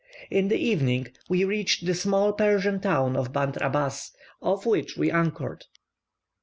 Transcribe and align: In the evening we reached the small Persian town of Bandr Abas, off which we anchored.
In 0.31 0.47
the 0.47 0.57
evening 0.57 1.09
we 1.29 1.43
reached 1.45 1.85
the 1.85 1.93
small 1.93 2.33
Persian 2.33 2.79
town 2.79 3.15
of 3.15 3.31
Bandr 3.31 3.61
Abas, 3.63 4.11
off 4.41 4.65
which 4.65 4.97
we 4.97 5.11
anchored. 5.11 5.65